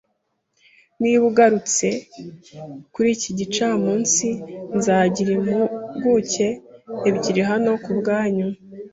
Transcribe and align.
Niba 1.01 1.23
ugarutse 1.31 1.87
kuri 2.93 3.09
iki 3.15 3.29
gicamunsi, 3.39 4.27
nzagira 4.77 5.29
impuguke 5.37 6.47
ebyiri 7.09 7.41
hano 7.49 7.71
kubwanyu. 7.83 8.47